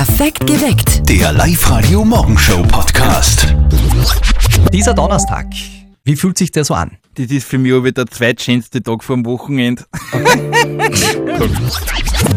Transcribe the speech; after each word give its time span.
Perfekt 0.00 0.46
geweckt. 0.46 1.06
Der 1.10 1.30
Live-Radio 1.30 2.06
Morgenshow 2.06 2.62
Podcast. 2.62 3.54
Dieser 4.72 4.94
Donnerstag, 4.94 5.48
wie 6.04 6.16
fühlt 6.16 6.38
sich 6.38 6.50
der 6.50 6.64
so 6.64 6.72
an? 6.72 6.96
Das 7.16 7.26
ist 7.26 7.46
für 7.46 7.58
mich 7.58 7.74
aber 7.74 7.92
der 7.92 8.06
zweitschönste 8.06 8.82
Tag 8.82 9.04
vom 9.04 9.26
Wochenende. 9.26 9.84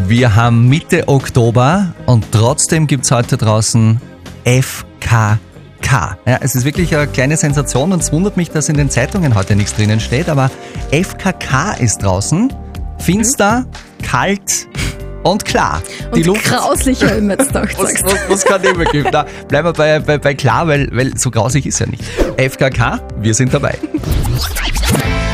Wir 0.06 0.36
haben 0.36 0.68
Mitte 0.68 1.08
Oktober 1.08 1.94
und 2.04 2.26
trotzdem 2.32 2.86
gibt's 2.86 3.10
heute 3.10 3.38
draußen 3.38 3.98
FKK. 4.44 5.38
Ja, 6.26 6.38
es 6.42 6.54
ist 6.54 6.66
wirklich 6.66 6.94
eine 6.94 7.06
kleine 7.06 7.38
Sensation 7.38 7.92
und 7.92 8.02
es 8.02 8.12
wundert 8.12 8.36
mich, 8.36 8.50
dass 8.50 8.68
in 8.68 8.76
den 8.76 8.90
Zeitungen 8.90 9.34
heute 9.34 9.56
nichts 9.56 9.74
drinnen 9.74 10.00
steht, 10.00 10.28
aber 10.28 10.50
FKK 10.90 11.72
ist 11.80 12.02
draußen. 12.02 12.52
Finster, 12.98 13.64
kalt 14.02 14.63
und 15.24 15.44
klar. 15.44 15.82
Die 16.14 16.20
Und 16.20 16.26
Luft. 16.26 16.44
grauslicher 16.44 17.16
im 17.16 17.30
jetzt 17.30 17.48
gedacht, 17.48 17.74
Was, 17.76 18.04
was, 18.04 18.14
was 18.28 18.44
kann 18.44 18.62
immer 18.62 18.84
geben? 18.84 19.08
Na, 19.12 19.26
bleiben 19.48 19.68
wir 19.68 19.72
bei, 19.72 19.98
bei, 19.98 20.18
bei 20.18 20.34
klar, 20.34 20.68
weil, 20.68 20.88
weil 20.92 21.16
so 21.18 21.30
grausig 21.30 21.66
ist 21.66 21.80
ja 21.80 21.86
nicht. 21.86 22.04
FKK, 22.38 23.00
wir 23.20 23.34
sind 23.34 23.52
dabei. 23.52 23.76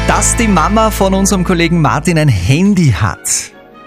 Dass 0.06 0.36
die 0.36 0.48
Mama 0.48 0.90
von 0.90 1.14
unserem 1.14 1.44
Kollegen 1.44 1.80
Martin 1.80 2.18
ein 2.18 2.28
Handy 2.28 2.92
hat, 2.98 3.18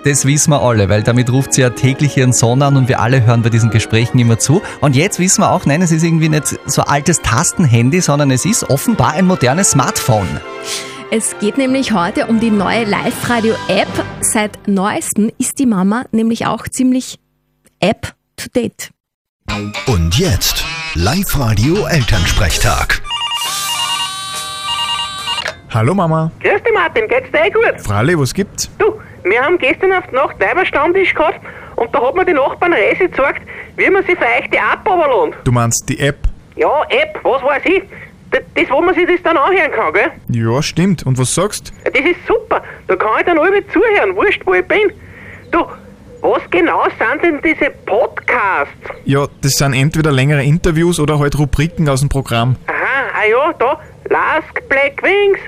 das 0.06 0.26
wissen 0.26 0.52
wir 0.52 0.62
alle, 0.62 0.90
weil 0.90 1.02
damit 1.02 1.32
ruft 1.32 1.54
sie 1.54 1.62
ja 1.62 1.70
täglich 1.70 2.18
ihren 2.18 2.34
Sohn 2.34 2.62
an 2.62 2.76
und 2.76 2.90
wir 2.90 3.00
alle 3.00 3.26
hören 3.26 3.42
bei 3.42 3.50
diesen 3.50 3.70
Gesprächen 3.70 4.20
immer 4.20 4.38
zu. 4.38 4.62
Und 4.82 4.98
jetzt 4.98 5.18
wissen 5.20 5.42
wir 5.42 5.52
auch, 5.52 5.66
nein, 5.66 5.82
es 5.82 5.92
ist 5.94 6.04
irgendwie 6.04 6.28
nicht 6.28 6.60
so 6.66 6.82
ein 6.84 6.90
altes 6.90 7.22
Tastenhandy, 7.22 8.02
sondern 8.02 8.30
es 8.32 8.44
ist 8.44 8.70
offenbar 8.70 9.14
ein 9.14 9.26
modernes 9.26 9.72
Smartphone. 9.72 10.28
Es 11.12 11.38
geht 11.40 11.58
nämlich 11.58 11.92
heute 11.92 12.28
um 12.28 12.40
die 12.40 12.50
neue 12.50 12.86
Live-Radio-App. 12.86 13.88
Seit 14.22 14.68
neuestem 14.68 15.32
ist 15.38 15.60
die 15.60 15.66
Mama 15.66 16.06
nämlich 16.12 16.46
auch 16.46 16.68
ziemlich 16.68 17.20
App-to-date. 17.80 18.90
Und 19.88 20.18
jetzt 20.18 20.64
Live-Radio 20.96 21.86
Elternsprechtag. 21.86 23.02
Hallo 25.74 25.94
Mama. 25.94 26.32
Grüß 26.42 26.62
dich 26.64 26.74
Martin, 26.74 27.08
geht's 27.08 27.32
dir 27.32 27.46
eh 27.46 27.50
gut? 27.50 27.82
Fralli, 27.82 28.18
was 28.18 28.34
gibt's? 28.34 28.70
Du, 28.78 29.00
wir 29.24 29.42
haben 29.42 29.58
gestern 29.58 29.92
auf 29.94 30.04
die 30.10 30.16
Nacht 30.16 30.40
Weiberstammtisch 30.40 31.14
gehabt 31.14 31.40
und 31.76 31.94
da 31.94 32.02
hat 32.02 32.16
mir 32.16 32.26
die 32.26 32.34
Nachbarn 32.34 32.74
Resi 32.74 33.08
gezeigt, 33.08 33.42
wie 33.76 33.90
man 33.90 34.04
sich 34.06 34.18
für 34.18 34.26
euch 34.26 34.50
die 34.52 34.58
App 34.58 34.88
runterlädt. 34.88 35.36
Du 35.44 35.52
meinst 35.52 35.88
die 35.90 36.00
App? 36.00 36.18
Ja, 36.56 36.84
App, 36.90 37.20
was 37.24 37.42
weiß 37.42 37.64
ich. 37.66 37.84
Das, 38.34 38.70
wo 38.70 38.82
man 38.82 38.96
sich 38.96 39.06
das 39.06 39.22
dann 39.24 39.38
anhören 39.38 39.72
kann, 39.72 39.94
gell? 39.94 40.12
Ja, 40.30 40.62
stimmt. 40.64 41.06
Und 41.06 41.18
was 41.20 41.36
sagst? 41.36 41.72
Das 41.84 41.94
ist 41.94 42.26
super. 42.28 42.64
Da 42.88 42.96
kann 42.96 43.12
ich 43.20 43.26
dann 43.26 43.38
alle 43.38 43.66
zuhören, 43.68 44.16
wurscht 44.16 44.42
wo 44.46 44.54
ich 44.54 44.66
bin. 44.66 44.92
Du, 45.52 45.66
was 46.22 46.42
genau 46.50 46.84
sind 46.86 47.24
denn 47.24 47.42
diese 47.44 47.70
Podcasts? 47.86 48.74
Ja, 49.06 49.28
das 49.42 49.54
sind 49.54 49.74
entweder 49.74 50.12
längere 50.12 50.44
Interviews 50.44 51.00
oder 51.00 51.20
halt 51.20 51.38
Rubriken 51.38 51.88
aus 51.90 52.00
dem 52.00 52.10
Programm. 52.10 52.56
Aha, 52.68 53.12
ah 53.22 53.26
ja, 53.30 53.54
da, 53.60 53.80
Lask 54.10 54.68
Black 54.68 55.04
Wings, 55.04 55.40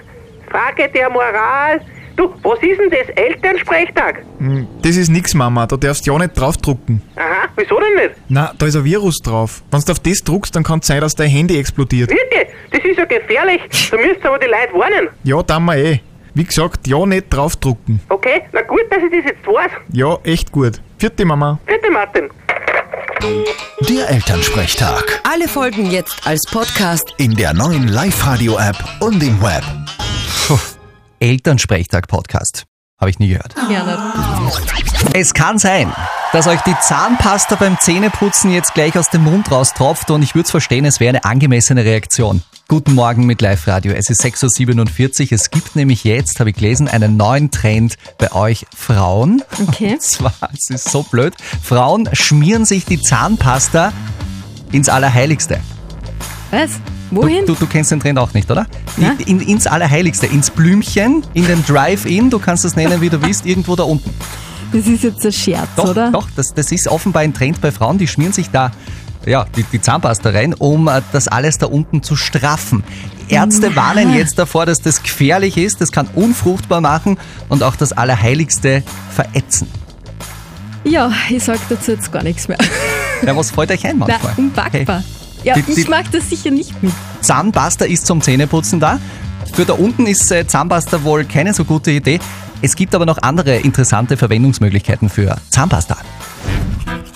Frage 0.49 0.89
der 0.93 1.09
Moral. 1.09 1.81
Du, 2.15 2.33
was 2.43 2.59
ist 2.61 2.79
denn 2.79 2.89
das? 2.89 3.09
Elternsprechtag? 3.15 4.23
Hm, 4.39 4.67
Das 4.81 4.95
ist 4.95 5.09
nix, 5.09 5.33
Mama. 5.33 5.65
Da 5.67 5.75
darfst 5.75 6.07
du 6.07 6.13
ja 6.13 6.17
nicht 6.19 6.39
draufdrucken. 6.39 7.01
Aha, 7.17 7.47
wieso 7.57 7.77
denn 7.79 7.95
nicht? 8.07 8.15
Na, 8.29 8.53
da 8.57 8.65
ist 8.65 8.75
ein 8.77 8.85
Virus 8.85 9.17
drauf. 9.17 9.61
Wenn 9.71 9.81
du 9.81 9.91
auf 9.91 9.99
das 9.99 10.19
druckst, 10.23 10.55
dann 10.55 10.63
kann 10.63 10.79
es 10.79 10.87
sein, 10.87 11.01
dass 11.01 11.13
dein 11.15 11.29
Handy 11.29 11.57
explodiert. 11.59 12.09
Wirklich? 12.09 12.47
Das 12.71 12.83
ist 12.85 12.97
ja 12.97 13.05
gefährlich. 13.05 13.61
Da 13.91 13.97
müsst 13.97 14.23
ihr 14.23 14.25
aber 14.29 14.39
die 14.39 14.45
Leute 14.47 14.73
warnen. 14.73 15.09
Ja, 15.23 15.43
dann 15.43 15.65
wir 15.65 15.75
eh. 15.77 15.99
Wie 16.33 16.43
gesagt, 16.43 16.87
ja 16.87 17.05
nicht 17.05 17.27
draufdrucken. 17.29 17.99
Okay? 18.09 18.41
Na 18.53 18.61
gut, 18.61 18.81
dass 18.89 18.99
ich 19.03 19.11
das 19.23 19.31
jetzt 19.31 19.47
weiß. 19.47 19.71
Ja, 19.93 20.17
echt 20.23 20.51
gut. 20.51 20.81
Vierte 20.97 21.25
Mama. 21.25 21.59
Bitte, 21.65 21.89
Martin. 21.91 22.29
Der 23.89 24.09
Elternsprechtag. 24.09 25.21
Alle 25.23 25.47
Folgen 25.47 25.89
jetzt 25.89 26.25
als 26.27 26.41
Podcast. 26.51 27.13
In 27.17 27.35
der 27.35 27.53
neuen 27.53 27.87
Live-Radio-App 27.87 28.77
und 28.99 29.23
im 29.23 29.41
Web. 29.41 29.63
Elternsprechtag-Podcast. 31.19 32.65
Habe 32.99 33.09
ich 33.09 33.19
nie 33.19 33.27
gehört. 33.27 33.53
Gerne. 33.67 33.97
Es 35.13 35.33
kann 35.33 35.59
sein, 35.59 35.93
dass 36.31 36.47
euch 36.47 36.61
die 36.61 36.75
Zahnpasta 36.81 37.55
beim 37.55 37.77
Zähneputzen 37.77 38.51
jetzt 38.51 38.73
gleich 38.73 38.97
aus 38.97 39.09
dem 39.09 39.23
Mund 39.25 39.51
raustropft 39.51 40.11
und 40.11 40.21
ich 40.21 40.33
würde 40.33 40.45
es 40.45 40.51
verstehen, 40.51 40.85
es 40.85 41.01
wäre 41.01 41.09
eine 41.09 41.25
angemessene 41.25 41.83
Reaktion. 41.83 42.41
Guten 42.69 42.93
Morgen 42.93 43.25
mit 43.25 43.41
Live 43.41 43.67
Radio. 43.67 43.91
Es 43.93 44.09
ist 44.09 44.23
6.47 44.23 45.25
Uhr. 45.25 45.31
Es 45.33 45.51
gibt 45.51 45.75
nämlich 45.75 46.03
jetzt, 46.05 46.39
habe 46.39 46.51
ich 46.51 46.55
gelesen, 46.55 46.87
einen 46.87 47.17
neuen 47.17 47.51
Trend 47.51 47.97
bei 48.17 48.31
euch 48.31 48.65
Frauen. 48.75 49.43
Okay. 49.67 49.91
Und 49.93 50.01
zwar, 50.01 50.33
es 50.53 50.69
ist 50.69 50.89
so 50.89 51.03
blöd, 51.03 51.35
Frauen 51.61 52.09
schmieren 52.13 52.65
sich 52.65 52.85
die 52.85 53.01
Zahnpasta 53.01 53.91
ins 54.71 54.89
Allerheiligste. 54.89 55.59
Was? 56.49 56.71
Du, 57.15 57.21
Wohin? 57.21 57.45
du, 57.45 57.55
du 57.55 57.65
kennst 57.65 57.91
den 57.91 57.99
Trend 58.01 58.19
auch 58.19 58.33
nicht, 58.33 58.51
oder? 58.51 58.67
Na? 58.97 59.13
In, 59.25 59.39
ins 59.39 59.67
Allerheiligste, 59.67 60.25
ins 60.25 60.49
Blümchen, 60.51 61.23
in 61.33 61.47
den 61.47 61.63
Drive-In, 61.65 62.29
du 62.29 62.39
kannst 62.39 62.65
es 62.65 62.75
nennen, 62.75 62.99
wie 62.99 63.09
du 63.09 63.21
willst, 63.21 63.45
irgendwo 63.45 63.75
da 63.77 63.83
unten. 63.83 64.09
Das 64.73 64.85
ist 64.85 65.03
jetzt 65.03 65.25
ein 65.25 65.31
Scherz, 65.31 65.69
Doch, 65.77 65.89
oder? 65.89 66.11
doch, 66.11 66.27
das, 66.35 66.53
das 66.53 66.71
ist 66.73 66.89
offenbar 66.89 67.21
ein 67.21 67.33
Trend 67.33 67.61
bei 67.61 67.71
Frauen, 67.71 67.97
die 67.97 68.07
schmieren 68.07 68.33
sich 68.33 68.49
da 68.49 68.71
ja, 69.25 69.45
die, 69.55 69.63
die 69.63 69.81
Zahnpasta 69.81 70.29
rein, 70.29 70.53
um 70.53 70.87
äh, 70.87 71.01
das 71.13 71.27
alles 71.27 71.57
da 71.57 71.65
unten 71.67 72.03
zu 72.03 72.15
straffen. 72.15 72.83
Ärzte 73.27 73.75
warnen 73.75 74.13
jetzt 74.13 74.37
davor, 74.37 74.65
dass 74.65 74.81
das 74.81 75.01
gefährlich 75.01 75.57
ist, 75.57 75.81
das 75.81 75.91
kann 75.91 76.07
unfruchtbar 76.13 76.81
machen 76.81 77.17
und 77.49 77.63
auch 77.63 77.75
das 77.75 77.91
Allerheiligste 77.93 78.83
verätzen. 79.09 79.67
Ja, 80.83 81.11
ich 81.29 81.43
sag 81.43 81.57
dazu 81.69 81.91
jetzt 81.91 82.11
gar 82.11 82.21
nichts 82.21 82.47
mehr. 82.47 82.59
Ja, 83.25 83.35
was 83.35 83.51
fällt 83.51 83.71
euch 83.71 83.85
ein 83.85 83.97
Na, 83.99 84.07
manchmal? 84.07 84.33
unpackbar. 84.37 85.03
Ja, 85.45 85.53
Die- 85.53 85.61
die- 85.61 85.81
ich 85.81 85.87
mag 85.87 86.11
das 86.11 86.29
sicher 86.29 86.49
nicht 86.51 86.81
mit. 86.81 86.91
Zahnpasta 87.21 87.85
ist 87.85 88.05
zum 88.07 88.19
Zähneputzen 88.21 88.79
da. 88.79 88.99
Für 89.53 89.63
da 89.63 89.73
unten 89.73 90.07
ist 90.07 90.31
äh, 90.31 90.47
Zahnpasta 90.47 91.03
wohl 91.03 91.23
keine 91.23 91.53
so 91.53 91.63
gute 91.63 91.91
Idee. 91.91 92.19
Es 92.63 92.75
gibt 92.75 92.95
aber 92.95 93.05
noch 93.05 93.19
andere 93.21 93.57
interessante 93.57 94.17
Verwendungsmöglichkeiten 94.17 95.07
für 95.07 95.37
Zahnpasta. 95.51 95.97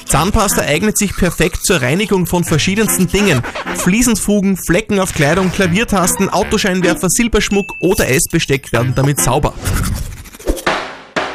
Zahnpasta 0.05 0.61
eignet 0.61 0.97
sich 0.97 1.15
perfekt 1.15 1.63
zur 1.65 1.81
Reinigung 1.81 2.27
von 2.27 2.43
verschiedensten 2.43 3.07
Dingen. 3.07 3.41
Fliesenfugen, 3.75 4.57
Flecken 4.57 4.99
auf 4.99 5.13
Kleidung, 5.13 5.51
Klaviertasten, 5.51 6.29
Autoscheinwerfer, 6.29 7.09
Silberschmuck 7.09 7.73
oder 7.79 8.07
Essbesteck 8.09 8.71
werden 8.71 8.93
damit 8.95 9.19
sauber. 9.21 9.53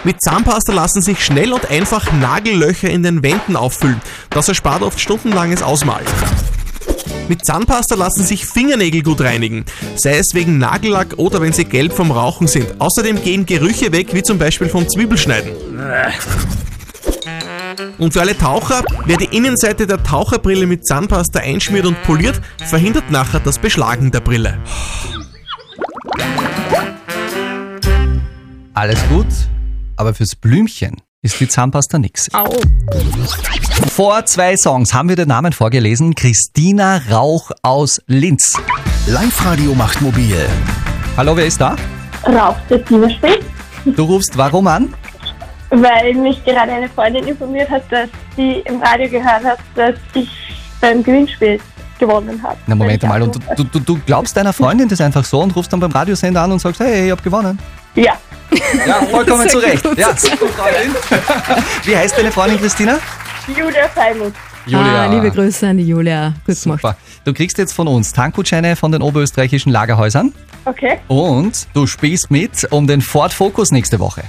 Mit 0.04 0.20
Zahnpasta 0.20 0.72
lassen 0.72 1.02
sich 1.02 1.24
schnell 1.24 1.52
und 1.52 1.70
einfach 1.70 2.12
Nagellöcher 2.12 2.90
in 2.90 3.02
den 3.02 3.22
Wänden 3.22 3.56
auffüllen. 3.56 4.00
Das 4.30 4.48
erspart 4.48 4.82
oft 4.82 5.00
stundenlanges 5.00 5.62
Ausmalen. 5.62 6.06
Mit 7.28 7.44
Zahnpasta 7.44 7.94
lassen 7.94 8.24
sich 8.24 8.44
Fingernägel 8.44 9.02
gut 9.02 9.20
reinigen, 9.20 9.64
sei 9.96 10.18
es 10.18 10.34
wegen 10.34 10.58
Nagellack 10.58 11.14
oder 11.16 11.40
wenn 11.40 11.52
sie 11.52 11.64
gelb 11.64 11.92
vom 11.92 12.10
Rauchen 12.10 12.46
sind. 12.46 12.80
Außerdem 12.80 13.22
gehen 13.22 13.46
Gerüche 13.46 13.92
weg, 13.92 14.12
wie 14.12 14.22
zum 14.22 14.38
Beispiel 14.38 14.68
vom 14.68 14.88
Zwiebelschneiden. 14.88 15.52
Und 17.98 18.12
für 18.12 18.20
alle 18.20 18.36
Taucher, 18.36 18.84
wer 19.06 19.16
die 19.16 19.36
Innenseite 19.36 19.86
der 19.86 20.02
Taucherbrille 20.02 20.66
mit 20.66 20.86
Zahnpasta 20.86 21.40
einschmiert 21.40 21.86
und 21.86 22.02
poliert, 22.02 22.40
verhindert 22.58 23.10
nachher 23.10 23.40
das 23.40 23.58
Beschlagen 23.58 24.10
der 24.10 24.20
Brille. 24.20 24.58
Alles 28.74 28.98
gut, 29.08 29.26
aber 29.96 30.14
fürs 30.14 30.34
Blümchen 30.34 31.03
ist 31.24 31.40
die 31.40 31.48
Zahnpasta 31.48 31.98
nix. 31.98 32.28
Au. 32.34 32.44
Vor 33.90 34.24
zwei 34.26 34.56
Songs 34.58 34.92
haben 34.92 35.08
wir 35.08 35.16
den 35.16 35.28
Namen 35.28 35.52
vorgelesen. 35.52 36.14
Christina 36.14 37.00
Rauch 37.10 37.50
aus 37.62 38.00
Linz. 38.06 38.52
Live-Radio 39.06 39.74
macht 39.74 40.02
mobil. 40.02 40.36
Hallo, 41.16 41.34
wer 41.34 41.46
ist 41.46 41.58
da? 41.60 41.76
Rauch 42.26 42.56
der 42.68 42.84
Teamspiel, 42.84 43.38
Du 43.86 44.04
rufst 44.04 44.36
warum 44.36 44.66
an? 44.66 44.92
weil 45.70 46.14
mich 46.14 46.44
gerade 46.44 46.70
eine 46.72 46.88
Freundin 46.88 47.26
informiert 47.26 47.68
hat, 47.68 47.82
dass 47.90 48.08
sie 48.36 48.62
im 48.66 48.80
Radio 48.80 49.08
gehört 49.08 49.42
hat, 49.44 49.58
dass 49.74 49.96
ich 50.14 50.28
beim 50.80 51.02
Gewinnspiel 51.02 51.58
gewonnen 51.98 52.40
habe. 52.42 52.56
Na, 52.66 52.74
Moment 52.76 53.02
mal. 53.02 53.20
Und 53.22 53.40
du, 53.56 53.64
du, 53.64 53.80
du 53.80 53.98
glaubst 54.06 54.36
deiner 54.36 54.52
Freundin 54.52 54.88
das 54.88 55.00
einfach 55.00 55.24
so 55.24 55.40
und 55.40 55.56
rufst 55.56 55.72
dann 55.72 55.80
beim 55.80 55.90
Radiosender 55.90 56.42
an 56.42 56.52
und 56.52 56.60
sagst, 56.60 56.80
hey, 56.80 57.06
ich 57.06 57.10
hab 57.10 57.24
gewonnen. 57.24 57.58
Ja, 57.96 58.12
Ja, 58.86 58.94
vollkommen 59.06 59.48
zu 59.48 59.58
Recht. 59.58 59.84
Ja, 59.96 60.16
super, 60.16 60.46
Freundin. 60.48 60.94
Wie 61.84 61.96
heißt 61.96 62.16
deine 62.18 62.30
Freundin 62.32 62.58
Christina? 62.60 62.98
Julia 63.48 63.88
Feimuth. 63.88 64.32
Ah, 64.72 65.06
liebe 65.06 65.30
Grüße 65.30 65.66
an 65.68 65.76
die 65.76 65.84
Julia. 65.86 66.32
Gut 66.46 66.60
gemacht. 66.62 66.80
Super. 66.80 66.96
Du 67.24 67.34
kriegst 67.34 67.58
jetzt 67.58 67.72
von 67.72 67.86
uns 67.86 68.12
Tankgutscheine 68.12 68.76
von 68.76 68.92
den 68.92 69.02
oberösterreichischen 69.02 69.70
Lagerhäusern 69.72 70.32
Okay, 70.66 70.98
und 71.08 71.66
du 71.74 71.86
spielst 71.86 72.30
mit 72.30 72.66
um 72.70 72.86
den 72.86 73.02
Ford 73.02 73.34
Focus 73.34 73.70
nächste 73.70 74.00
Woche. 74.00 74.22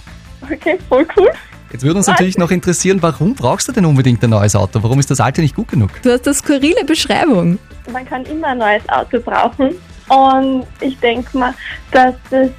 okay, 0.43 0.77
voll 0.89 1.07
cool. 1.15 1.29
Jetzt 1.71 1.83
würde 1.83 1.97
uns 1.97 2.07
natürlich 2.07 2.37
noch 2.37 2.51
interessieren, 2.51 3.01
warum 3.01 3.33
brauchst 3.35 3.67
du 3.67 3.71
denn 3.71 3.85
unbedingt 3.85 4.21
ein 4.23 4.29
neues 4.29 4.55
Auto? 4.55 4.81
Warum 4.83 4.99
ist 4.99 5.09
das 5.11 5.19
alte 5.21 5.41
nicht 5.41 5.55
gut 5.55 5.69
genug? 5.69 5.89
Du 6.03 6.11
hast 6.11 6.25
eine 6.27 6.33
skurrile 6.33 6.83
Beschreibung. 6.85 7.57
Man 7.91 8.05
kann 8.05 8.25
immer 8.25 8.47
ein 8.49 8.57
neues 8.57 8.87
Auto 8.89 9.19
brauchen 9.19 9.75
und 10.09 10.65
ich 10.81 10.97
denke 10.99 11.37
mal, 11.37 11.53
dass 11.91 12.13
das 12.29 12.49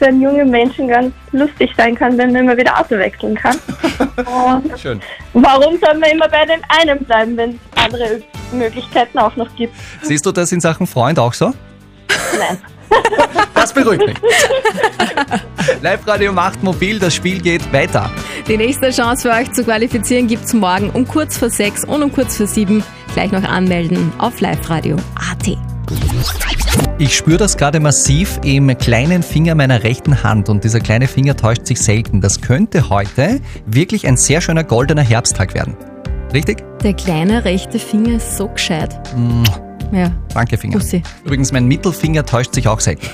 für 0.00 0.06
einen 0.06 0.22
jungen 0.22 0.50
Menschen 0.50 0.88
ganz 0.88 1.12
lustig 1.32 1.70
sein 1.76 1.94
kann, 1.94 2.16
wenn 2.16 2.32
man 2.32 2.44
immer 2.44 2.56
wieder 2.56 2.80
Auto 2.80 2.96
wechseln 2.96 3.34
kann. 3.34 3.56
Und 4.16 4.80
Schön. 4.80 4.98
warum 5.34 5.78
soll 5.78 5.94
man 5.98 6.10
immer 6.10 6.26
bei 6.26 6.46
dem 6.46 6.60
einen 6.68 7.04
bleiben, 7.04 7.36
wenn 7.36 7.50
es 7.50 7.84
andere 7.84 8.22
Möglichkeiten 8.50 9.18
auch 9.18 9.36
noch 9.36 9.54
gibt? 9.56 9.74
Siehst 10.00 10.24
du 10.24 10.32
das 10.32 10.50
in 10.52 10.60
Sachen 10.60 10.86
Freund 10.86 11.18
auch 11.18 11.34
so? 11.34 11.52
Nein. 12.38 12.58
Das 13.54 13.74
beruhigt 13.74 14.06
mich. 14.06 14.16
Live-Radio 15.82 16.32
macht 16.32 16.62
mobil, 16.62 16.98
das 16.98 17.14
Spiel 17.14 17.38
geht 17.38 17.70
weiter. 17.74 18.10
Die 18.48 18.56
nächste 18.56 18.90
Chance 18.90 19.28
für 19.28 19.36
euch 19.36 19.52
zu 19.52 19.64
qualifizieren 19.64 20.26
gibt's 20.26 20.54
morgen 20.54 20.88
um 20.88 21.06
kurz 21.06 21.36
vor 21.36 21.50
sechs 21.50 21.84
und 21.84 22.02
um 22.02 22.10
kurz 22.10 22.38
vor 22.38 22.46
sieben. 22.46 22.82
Gleich 23.12 23.30
noch 23.32 23.44
anmelden 23.44 24.14
auf 24.18 24.40
liveradio 24.40 24.96
AT. 25.14 25.58
Ich 27.00 27.16
spüre 27.16 27.38
das 27.38 27.56
gerade 27.56 27.80
massiv 27.80 28.38
im 28.44 28.76
kleinen 28.76 29.22
Finger 29.22 29.54
meiner 29.54 29.84
rechten 29.84 30.22
Hand 30.22 30.50
und 30.50 30.64
dieser 30.64 30.80
kleine 30.80 31.08
Finger 31.08 31.34
täuscht 31.34 31.64
sich 31.64 31.80
selten. 31.80 32.20
Das 32.20 32.42
könnte 32.42 32.90
heute 32.90 33.40
wirklich 33.64 34.06
ein 34.06 34.18
sehr 34.18 34.42
schöner 34.42 34.64
goldener 34.64 35.00
Herbsttag 35.00 35.54
werden. 35.54 35.74
Richtig? 36.34 36.62
Der 36.82 36.92
kleine 36.92 37.46
rechte 37.46 37.78
Finger 37.78 38.18
ist 38.18 38.36
so 38.36 38.48
gescheit. 38.48 39.00
Mua. 39.16 39.44
Ja, 39.92 40.12
Danke, 40.34 40.58
Finger. 40.58 40.76
Bussi. 40.76 41.02
Übrigens, 41.24 41.52
mein 41.52 41.64
Mittelfinger 41.64 42.26
täuscht 42.26 42.52
sich 42.52 42.68
auch 42.68 42.80
selten. 42.80 43.06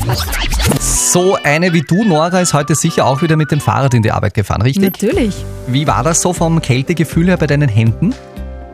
so 0.80 1.38
eine 1.44 1.72
wie 1.72 1.82
du, 1.82 2.02
Nora, 2.02 2.40
ist 2.40 2.52
heute 2.52 2.74
sicher 2.74 3.06
auch 3.06 3.22
wieder 3.22 3.36
mit 3.36 3.52
dem 3.52 3.60
Fahrrad 3.60 3.94
in 3.94 4.02
die 4.02 4.10
Arbeit 4.10 4.34
gefahren, 4.34 4.62
richtig? 4.62 4.82
natürlich. 4.82 5.36
Wie 5.68 5.86
war 5.86 6.02
das 6.02 6.20
so 6.20 6.32
vom 6.32 6.60
Kältegefühl 6.60 7.28
her 7.28 7.36
bei 7.36 7.46
deinen 7.46 7.68
Händen? 7.68 8.12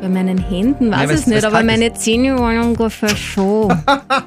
Bei 0.01 0.09
meinen 0.09 0.39
Händen 0.39 0.91
weiß 0.91 1.09
weil's- 1.09 1.21
es 1.21 1.27
nicht, 1.27 1.45
aber 1.45 1.63
meine 1.63 1.93
Zähne 1.93 2.39
waren 2.39 2.59
ungefähr 2.61 3.11
so. 3.35 3.71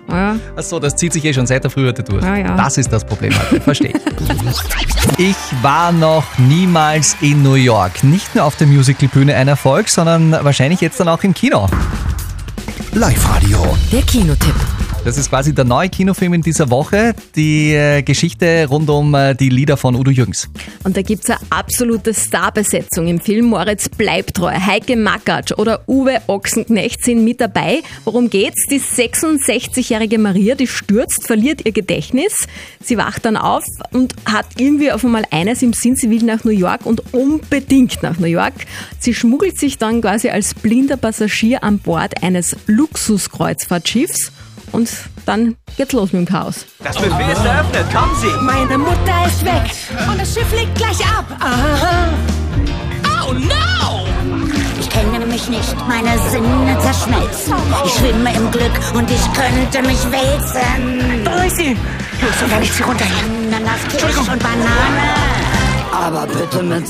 ja. 0.09 0.35
Achso, 0.55 0.79
das 0.79 0.95
zieht 0.95 1.13
sich 1.13 1.25
eh 1.25 1.33
schon 1.33 1.47
seit 1.47 1.63
der 1.63 1.71
Früh 1.71 1.87
heute 1.87 2.03
durch. 2.03 2.23
Ja, 2.23 2.35
ja. 2.35 2.55
Das 2.55 2.77
ist 2.77 2.91
das 2.93 3.03
Problem 3.03 3.33
heute, 3.33 3.59
verstehe. 3.59 3.93
ich 5.17 5.35
war 5.63 5.91
noch 5.91 6.23
niemals 6.37 7.17
in 7.21 7.41
New 7.41 7.55
York. 7.55 8.03
Nicht 8.03 8.35
nur 8.35 8.43
auf 8.45 8.55
der 8.55 8.67
Musicalbühne 8.67 9.33
ein 9.35 9.47
Erfolg, 9.47 9.89
sondern 9.89 10.31
wahrscheinlich 10.31 10.79
jetzt 10.81 10.99
dann 10.99 11.07
auch 11.09 11.23
im 11.23 11.33
Kino. 11.33 11.67
Live-Radio. 12.93 13.75
Der 13.91 14.03
Kinotipp. 14.03 14.53
Das 15.05 15.17
ist 15.17 15.29
quasi 15.29 15.53
der 15.53 15.65
neue 15.65 15.89
Kinofilm 15.89 16.33
in 16.33 16.41
dieser 16.41 16.69
Woche, 16.69 17.13
die 17.35 17.73
äh, 17.73 18.01
Geschichte 18.03 18.67
rund 18.69 18.89
um 18.89 19.13
äh, 19.13 19.35
die 19.35 19.49
Lieder 19.49 19.75
von 19.75 19.95
Udo 19.95 20.09
Jürgens. 20.09 20.49
Und 20.85 20.95
da 20.95 21.01
gibt's 21.01 21.29
eine 21.29 21.39
absolute 21.49 22.13
Starbesetzung 22.13 23.07
im 23.07 23.19
Film. 23.19 23.47
Moritz 23.47 23.89
Bleibtreu, 23.89 24.53
Heike 24.53 24.95
Makatsch 24.95 25.51
oder 25.57 25.81
Uwe 25.89 26.21
Ochsenknecht 26.27 27.03
sind 27.03 27.25
mit 27.25 27.41
dabei. 27.41 27.81
Worum 28.05 28.29
geht's? 28.29 28.65
Die 28.71 28.79
66-jährige 28.79 30.17
Maria, 30.19 30.55
die 30.55 30.67
stürzt, 30.67 31.27
verliert 31.27 31.65
ihr 31.65 31.73
Gedächtnis. 31.73 32.47
Sie 32.81 32.97
wacht 32.97 33.25
dann 33.25 33.35
auf 33.35 33.65
und 33.91 34.15
hat 34.23 34.45
irgendwie 34.57 34.93
auf 34.93 35.03
einmal 35.03 35.25
eines 35.31 35.61
im 35.63 35.73
Sinn, 35.73 35.97
sie 35.97 36.09
will 36.09 36.23
nach 36.23 36.45
New 36.45 36.51
York 36.51 36.85
und 36.85 37.13
unbedingt 37.13 38.01
nach 38.03 38.19
New 38.19 38.27
York. 38.27 38.53
Sie 38.99 39.13
schmuggelt 39.13 39.59
sich 39.59 39.77
dann 39.77 39.99
quasi 39.99 40.29
als 40.29 40.53
blinder 40.53 40.95
Passagier 40.95 41.61
an 41.61 41.79
Bord 41.79 42.23
eines 42.23 42.55
Luxuskreuzfahrtschiffs 42.67 44.31
und 44.73 44.89
dann 45.25 45.55
geht's 45.77 45.93
los 45.93 46.11
mit 46.11 46.27
dem 46.27 46.31
Chaos. 46.31 46.65
Das 46.83 46.95
Buffet 46.97 47.31
ist 47.31 47.45
eröffnet, 47.45 47.85
kommen 47.93 48.15
Sie! 48.19 48.43
Meine 48.43 48.77
Mutter 48.77 49.25
ist 49.25 49.45
weg 49.45 49.63
und 50.09 50.19
das 50.19 50.33
Schiff 50.33 50.51
legt 50.51 50.75
gleich 50.75 50.99
ab. 51.05 51.25
Aha. 51.39 52.09
Oh 53.25 53.33
no! 53.33 54.05
Ich 54.79 54.89
kenne 54.89 55.25
mich 55.25 55.47
nicht, 55.47 55.75
meine 55.87 56.19
Sinne 56.29 56.77
zerschmelzen. 56.79 57.53
Ich 57.85 57.93
schwimme 57.93 58.35
im 58.35 58.51
Glück 58.51 58.79
und 58.93 59.09
ich 59.09 59.23
könnte 59.33 59.81
mich 59.87 59.99
wälzen. 60.11 61.23
Da 61.23 61.43
ist 61.43 61.55
sie. 61.57 61.77
Los, 62.21 62.41
und 62.43 62.51
dann 62.51 62.61
ist 62.61 62.75
sie 62.75 62.83
runter 62.83 63.05
Kirsch 63.97 64.17
und 64.17 64.39
Banane. 64.39 65.32
Aber 66.01 66.25
bitte 66.27 66.63
mit 66.63 66.83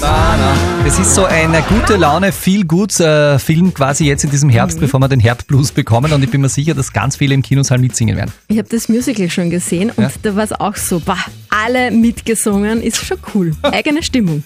Es 0.86 0.98
ist 0.98 1.14
so 1.14 1.26
ein 1.26 1.54
gute 1.68 1.98
Laune, 1.98 2.32
viel 2.32 2.66
gut 2.66 2.98
äh, 3.00 3.38
Film 3.38 3.74
quasi 3.74 4.06
jetzt 4.06 4.24
in 4.24 4.30
diesem 4.32 4.50
Herbst, 4.50 4.80
bevor 4.80 5.00
wir 5.02 5.08
den 5.10 5.20
Herbstblues 5.20 5.72
bekommen 5.72 6.14
und 6.14 6.24
ich 6.24 6.32
bin 6.32 6.42
mir 6.42 6.50
sicher, 6.50 6.74
dass 6.74 6.94
ganz 6.94 7.18
viele 7.18 7.34
im 7.34 7.42
Kinosaal 7.42 7.80
mitsingen 7.80 8.16
werden. 8.16 8.32
Ich 8.48 8.58
habe 8.58 8.70
das 8.70 8.90
Musical 8.90 9.30
schon 9.30 9.50
gesehen 9.50 9.92
und 9.96 10.04
Ja. 10.04 10.12
da 10.22 10.36
war 10.36 10.44
es 10.44 10.54
auch 10.54 10.76
so, 10.76 11.00
bah, 11.00 11.18
alle 11.54 11.92
mitgesungen, 11.92 12.82
ist 12.82 12.98
schon 12.98 13.18
cool. 13.34 13.52
Eigene 13.62 14.04
Stimmung. 14.04 14.44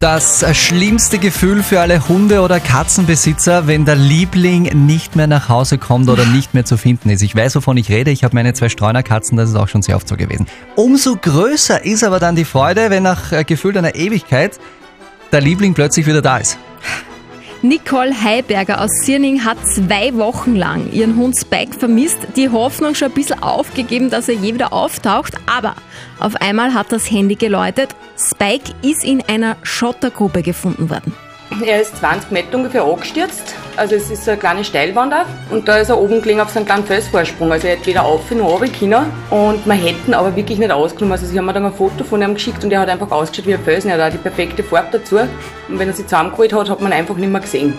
Das 0.00 0.44
schlimmste 0.56 1.18
Gefühl 1.18 1.62
für 1.62 1.80
alle 1.80 2.08
Hunde- 2.08 2.40
oder 2.42 2.60
Katzenbesitzer, 2.60 3.66
wenn 3.66 3.84
der 3.84 3.96
Liebling 3.96 4.86
nicht 4.86 5.16
mehr 5.16 5.26
nach 5.26 5.48
Hause 5.48 5.78
kommt 5.78 6.08
oder 6.08 6.26
nicht 6.26 6.54
mehr 6.54 6.64
zu 6.64 6.76
finden 6.76 7.10
ist. 7.10 7.22
Ich 7.22 7.34
weiß, 7.34 7.56
wovon 7.56 7.76
ich 7.76 7.88
rede. 7.88 8.10
Ich 8.10 8.22
habe 8.24 8.34
meine 8.34 8.52
zwei 8.52 8.68
Streunerkatzen, 8.68 9.36
das 9.36 9.50
ist 9.50 9.56
auch 9.56 9.68
schon 9.68 9.82
sehr 9.82 9.96
oft 9.96 10.08
so 10.08 10.16
gewesen. 10.16 10.46
Umso 10.76 11.16
größer 11.16 11.84
ist 11.84 12.04
aber 12.04 12.20
dann 12.20 12.36
die 12.36 12.44
Freude, 12.44 12.90
wenn 12.90 13.02
nach 13.02 13.32
äh, 13.32 13.44
gefühlt 13.44 13.76
einer 13.76 13.94
Ewigkeit 13.94 14.58
der 15.32 15.40
Liebling 15.40 15.74
plötzlich 15.74 16.06
wieder 16.06 16.22
da 16.22 16.38
ist. 16.38 16.58
Nicole 17.62 18.14
Heiberger 18.22 18.80
aus 18.80 18.90
Sierning 19.04 19.44
hat 19.44 19.58
zwei 19.66 20.14
Wochen 20.14 20.54
lang 20.54 20.92
ihren 20.92 21.16
Hund 21.16 21.36
Spike 21.36 21.76
vermisst, 21.76 22.18
die 22.36 22.48
Hoffnung 22.48 22.94
schon 22.94 23.08
ein 23.08 23.14
bisschen 23.14 23.42
aufgegeben, 23.42 24.10
dass 24.10 24.28
er 24.28 24.36
je 24.36 24.54
wieder 24.54 24.72
auftaucht, 24.72 25.34
aber 25.46 25.74
auf 26.20 26.36
einmal 26.36 26.72
hat 26.72 26.92
das 26.92 27.10
Handy 27.10 27.34
geläutet. 27.34 27.96
Spike 28.16 28.72
ist 28.82 29.04
in 29.04 29.22
einer 29.22 29.56
Schottergrube 29.64 30.42
gefunden 30.42 30.88
worden. 30.88 31.12
Er 31.64 31.82
ist 31.82 31.96
20 31.96 32.30
Meter 32.30 32.56
ungefähr 32.56 32.84
angestürzt. 32.84 33.54
Also 33.76 33.96
es 33.96 34.10
ist 34.10 34.28
eine 34.28 34.38
kleine 34.38 34.64
Steilwand 34.64 35.12
auch. 35.12 35.52
Und 35.52 35.66
da 35.66 35.78
ist 35.78 35.88
er 35.88 35.98
oben 35.98 36.22
gelegen 36.22 36.40
auf 36.40 36.50
so 36.50 36.58
einem 36.58 36.66
kleinen 36.66 36.84
Felsvorsprung. 36.84 37.52
Also 37.52 37.66
er 37.66 37.76
hätte 37.76 37.86
weder 37.86 38.04
auf 38.04 38.30
noch 38.30 38.46
runter 38.46 38.68
können. 38.68 39.06
Und 39.30 39.66
wir 39.66 39.74
hätten 39.74 40.14
aber 40.14 40.34
wirklich 40.36 40.58
nicht 40.58 40.70
ausgenommen. 40.70 41.12
Also 41.12 41.26
sie 41.26 41.38
haben 41.38 41.46
mir 41.46 41.52
dann 41.52 41.66
ein 41.66 41.72
Foto 41.72 42.04
von 42.04 42.22
ihm 42.22 42.34
geschickt 42.34 42.62
und 42.64 42.72
er 42.72 42.80
hat 42.80 42.88
einfach 42.88 43.10
ausgeschaut 43.10 43.46
wie 43.46 43.54
ein 43.54 43.62
Felsen. 43.62 43.90
Er 43.90 43.98
hat 43.98 44.08
auch 44.08 44.16
die 44.16 44.22
perfekte 44.22 44.62
Farbe 44.62 44.98
dazu. 44.98 45.16
Und 45.16 45.78
wenn 45.78 45.88
er 45.88 45.94
sie 45.94 46.04
zusammengeholt 46.04 46.52
hat, 46.52 46.70
hat 46.70 46.80
man 46.80 46.92
ihn 46.92 46.98
einfach 46.98 47.16
nicht 47.16 47.30
mehr 47.30 47.40
gesehen. 47.40 47.74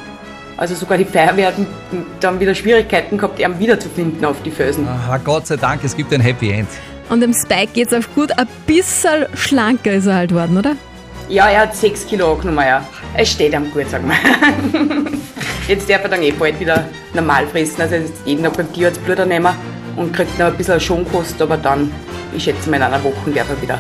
Also 0.58 0.76
sogar 0.76 0.98
die 0.98 1.06
Feuerwehr 1.06 1.48
hat 1.48 1.56
dann 2.20 2.40
wieder 2.40 2.54
Schwierigkeiten 2.54 3.18
gehabt, 3.18 3.40
ihn 3.40 3.60
wiederzufinden 3.60 4.26
auf 4.26 4.36
die 4.44 4.52
Felsen. 4.52 4.86
Aha, 4.88 5.18
Gott 5.18 5.48
sei 5.48 5.56
Dank, 5.56 5.84
es 5.86 5.96
gibt 5.96 6.14
ein 6.14 6.20
Happy 6.20 6.52
End. 6.52 6.68
Und 7.10 7.22
dem 7.22 7.34
Spike 7.34 7.72
geht's 7.74 7.94
auf 7.94 8.14
gut, 8.14 8.38
ein 8.38 8.48
bisschen 8.68 9.26
schlanker 9.36 9.94
ist 9.94 10.06
er 10.06 10.16
halt 10.16 10.34
worden, 10.34 10.58
oder? 10.58 10.76
Ja, 11.30 11.48
er 11.48 11.62
hat 11.62 11.76
6 11.76 12.08
Kilo 12.08 12.34
angenommen, 12.34 12.66
ja. 12.68 12.84
Es 13.16 13.32
steht 13.32 13.54
ihm 13.54 13.72
gut, 13.72 13.90
sagen 13.90 14.08
wir. 14.08 15.12
Jetzt 15.68 15.90
darf 15.90 16.04
er 16.04 16.10
dann 16.10 16.24
eh 16.24 16.32
bald 16.32 16.60
wieder 16.60 16.86
normal 17.14 17.48
fressen. 17.48 17.82
Also 17.82 17.96
jetzt 17.96 18.14
jeden 18.26 18.44
Tag 18.44 18.56
beim 18.58 18.72
Tierarzt 18.72 19.04
Blut 19.06 19.26
nehmen 19.28 19.54
und 19.96 20.14
kriegt 20.14 20.38
noch 20.40 20.48
ein 20.48 20.56
bisschen 20.56 20.80
Schonkost, 20.80 21.42
aber 21.42 21.58
dann, 21.58 21.92
ich 22.36 22.44
schätze 22.44 22.70
mal, 22.70 22.78
in 22.78 22.84
einer 22.84 23.04
Woche 23.04 23.32
darf 23.32 23.50
er 23.50 23.62
wieder 23.62 23.80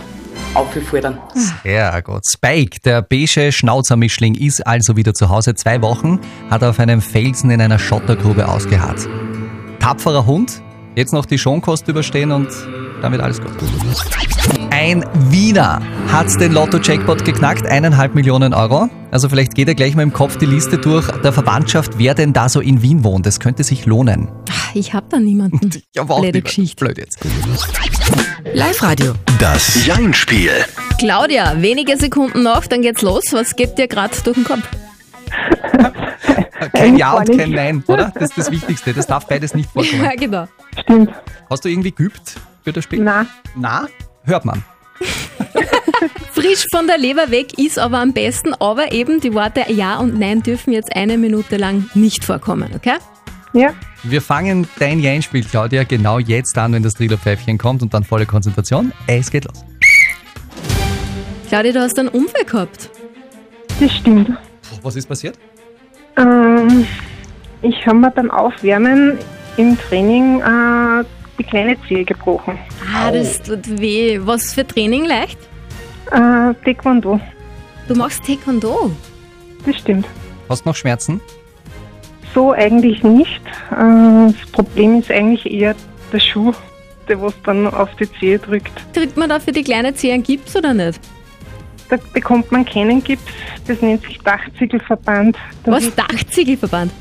aufgefordern. 0.53 1.17
Herrgott. 1.63 2.25
Spike, 2.27 2.79
der 2.81 3.01
beige 3.01 3.51
Schnauzermischling, 3.51 4.35
ist 4.35 4.65
also 4.65 4.97
wieder 4.97 5.13
zu 5.13 5.29
Hause. 5.29 5.55
Zwei 5.55 5.81
Wochen 5.81 6.19
hat 6.49 6.61
er 6.61 6.71
auf 6.71 6.79
einem 6.79 7.01
Felsen 7.01 7.51
in 7.51 7.61
einer 7.61 7.79
Schottergrube 7.79 8.47
ausgeharrt. 8.47 9.07
Tapferer 9.79 10.25
Hund, 10.25 10.61
jetzt 10.99 11.13
noch 11.13 11.25
die 11.25 11.37
Schonkost 11.37 11.87
überstehen 11.87 12.31
und 12.31 12.49
dann 13.01 13.11
wird 13.11 13.21
alles 13.21 13.41
gut. 13.41 13.51
Ein 14.69 15.05
Wiener 15.29 15.81
hat 16.11 16.39
den 16.39 16.51
Lotto-Jackpot 16.51 17.23
geknackt, 17.23 17.65
eineinhalb 17.65 18.15
Millionen 18.15 18.53
Euro. 18.53 18.89
Also 19.09 19.29
vielleicht 19.29 19.55
geht 19.55 19.67
er 19.69 19.75
gleich 19.75 19.95
mal 19.95 20.03
im 20.03 20.13
Kopf 20.13 20.37
die 20.37 20.45
Liste 20.45 20.77
durch 20.77 21.09
der 21.23 21.31
Verwandtschaft, 21.31 21.93
wer 21.97 22.13
denn 22.13 22.33
da 22.33 22.49
so 22.49 22.59
in 22.59 22.81
Wien 22.81 23.03
wohnt. 23.03 23.25
Das 23.25 23.39
könnte 23.39 23.63
sich 23.63 23.85
lohnen. 23.85 24.29
Ich 24.73 24.93
hab 24.93 25.09
da 25.09 25.19
niemanden. 25.19 25.69
Ich 25.73 25.99
hab 25.99 26.09
auch 26.09 26.21
Blöde. 26.21 26.41
Geschichte. 26.41 26.83
Blöd 26.83 26.97
jetzt. 26.97 27.17
Live-Radio. 28.53 29.13
Das 29.39 29.85
Jein-Spiel. 29.85 30.51
Claudia, 30.99 31.53
wenige 31.61 31.97
Sekunden 31.97 32.43
noch, 32.43 32.67
dann 32.67 32.81
geht's 32.81 33.01
los. 33.01 33.23
Was 33.31 33.55
geht 33.55 33.77
dir 33.77 33.87
gerade 33.87 34.15
durch 34.23 34.35
den 34.35 34.43
Kopf? 34.43 34.67
Kein 36.73 36.97
Ja 36.97 37.13
und 37.13 37.37
kein 37.37 37.51
Nein, 37.51 37.83
oder? 37.87 38.11
Das 38.13 38.29
ist 38.31 38.37
das 38.37 38.51
Wichtigste. 38.51 38.93
Das 38.93 39.07
darf 39.07 39.25
beides 39.27 39.53
nicht 39.53 39.69
vorkommen. 39.73 40.03
Ja, 40.03 40.15
genau. 40.15 40.47
Stimmt. 40.81 41.11
Hast 41.49 41.65
du 41.65 41.69
irgendwie 41.69 41.91
geübt 41.91 42.35
für 42.63 42.73
das 42.73 42.83
Spiel? 42.83 42.99
Na, 43.01 43.25
Na? 43.55 43.87
Hört 44.23 44.45
man. 44.45 44.63
Frisch 46.33 46.65
von 46.73 46.87
der 46.87 46.97
Leber 46.97 47.31
weg 47.31 47.57
ist 47.57 47.79
aber 47.79 47.99
am 47.99 48.13
besten, 48.13 48.53
aber 48.53 48.91
eben 48.91 49.19
die 49.19 49.33
Worte 49.33 49.65
Ja 49.69 49.97
und 49.97 50.19
Nein 50.19 50.43
dürfen 50.43 50.71
jetzt 50.73 50.95
eine 50.95 51.17
Minute 51.17 51.57
lang 51.57 51.89
nicht 51.93 52.23
vorkommen, 52.23 52.71
okay? 52.75 52.95
ja. 53.53 53.73
Wir 54.03 54.21
fangen 54.21 54.65
dein 54.79 54.99
Jein-Spiel, 55.01 55.43
Claudia, 55.43 55.83
genau 55.83 56.19
jetzt 56.19 56.57
an, 56.57 56.71
wenn 56.71 56.83
das 56.83 56.93
Trillerpfeifchen 56.93 57.57
kommt 57.57 57.81
und 57.81 57.93
dann 57.93 58.05
volle 58.05 58.25
Konzentration. 58.25 58.93
Es 59.07 59.29
geht 59.29 59.43
los. 59.43 59.65
Claudia, 61.49 61.73
du 61.73 61.81
hast 61.81 61.99
einen 61.99 62.07
Unfall 62.09 62.45
gehabt. 62.45 62.89
Das 63.81 63.91
stimmt. 63.91 64.37
Was 64.83 64.95
ist 64.95 65.07
passiert? 65.07 65.37
Ähm, 66.19 66.85
ich 67.61 67.87
habe 67.87 67.97
mir 67.97 68.11
beim 68.11 68.29
Aufwärmen 68.29 69.17
im 69.57 69.77
Training 69.77 70.41
äh, 70.41 71.03
die 71.37 71.43
kleine 71.43 71.77
Zehe 71.87 72.03
gebrochen. 72.05 72.57
Ah, 72.93 73.11
das 73.11 73.41
tut 73.41 73.79
weh. 73.79 74.19
Was 74.23 74.53
für 74.53 74.65
Training 74.65 75.05
leicht? 75.05 75.39
Äh, 76.11 76.53
Taekwondo. 76.65 77.19
Du 77.87 77.95
machst 77.95 78.23
Taekwondo. 78.25 78.91
Das 79.65 79.75
stimmt. 79.77 80.05
Hast 80.47 80.65
du 80.65 80.69
noch 80.69 80.75
Schmerzen? 80.75 81.21
So 82.33 82.51
eigentlich 82.51 83.03
nicht. 83.03 83.41
Äh, 83.71 84.31
das 84.31 84.51
Problem 84.51 84.99
ist 84.99 85.09
eigentlich 85.11 85.51
eher 85.51 85.75
der 86.11 86.19
Schuh, 86.19 86.53
Puste, 87.09 87.21
was 87.21 87.33
dann 87.43 87.67
auf 87.67 87.89
die 87.95 88.11
Zehe 88.19 88.39
drückt. 88.39 88.71
Kriegt 88.93 89.17
man 89.17 89.29
da 89.29 89.39
für 89.39 89.51
die 89.51 89.63
kleine 89.63 89.93
Zehe 89.93 90.13
einen 90.13 90.23
Gips 90.23 90.55
oder 90.55 90.73
nicht? 90.73 90.99
Da 91.89 91.97
bekommt 92.13 92.51
man 92.51 92.65
keinen 92.65 93.03
Gips, 93.03 93.23
das 93.67 93.81
nennt 93.81 94.03
sich 94.03 94.19
Dachziegelverband. 94.19 95.37
Da 95.63 95.71
Was? 95.71 95.93
Dachziegelverband? 95.95 96.91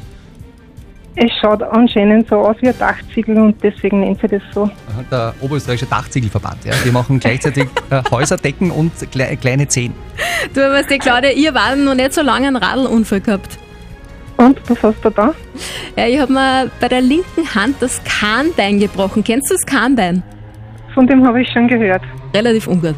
Es 1.21 1.33
schaut 1.41 1.63
anscheinend 1.63 2.29
so 2.29 2.37
aus 2.37 2.57
wie 2.61 2.69
ein 2.69 2.79
Dachziegel 2.79 3.37
und 3.39 3.61
deswegen 3.63 4.01
nennt 4.01 4.21
sie 4.21 4.29
das 4.29 4.43
so. 4.55 4.71
Der 5.11 5.35
Oberösterreichische 5.41 5.87
Dachziegelverband. 5.91 6.65
Ja. 6.65 6.75
Die 6.85 6.93
machen 6.93 7.19
gleichzeitig 7.19 7.67
äh, 7.91 8.03
Häuserdecken 8.11 8.71
und 8.71 8.93
kle 9.11 9.37
kleine 9.37 9.67
Zehen. 9.67 9.95
Du, 10.55 10.61
weißt 10.61 10.89
du, 10.89 10.99
Claudia, 10.99 11.31
ihr 11.33 11.53
war 11.55 11.75
noch 11.75 11.97
nicht 11.97 12.15
so 12.15 12.23
lange 12.23 12.47
einen 12.47 12.57
Radlunfall 12.57 13.21
gehabt. 13.21 13.59
Und 14.37 14.61
was 14.71 14.81
hast 14.81 15.05
du 15.05 15.11
da? 15.11 15.35
Ja, 15.97 16.07
ich 16.07 16.21
habe 16.21 16.33
mir 16.33 16.71
bei 16.81 16.87
der 16.87 17.01
linken 17.01 17.53
Hand 17.53 17.77
das 17.81 18.01
Kahnbein 18.05 18.79
gebrochen. 18.79 19.25
Kennst 19.25 19.51
du 19.51 19.55
das 19.55 19.67
Kahnbein? 19.67 20.23
Von 20.95 21.09
dem 21.09 21.27
habe 21.27 21.43
ich 21.43 21.49
schon 21.53 21.67
gehört. 21.67 22.03
Relativ 22.33 22.69
ungut. 22.69 22.95